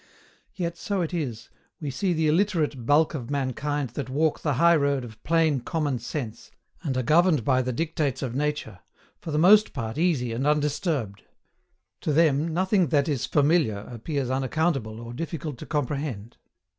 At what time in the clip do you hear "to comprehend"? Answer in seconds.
15.59-16.37